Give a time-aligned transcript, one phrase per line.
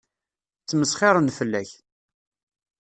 [0.61, 1.69] Ttmesxiṛen fell-ak.